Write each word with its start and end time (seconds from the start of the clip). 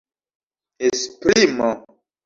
esprimo 0.87 1.69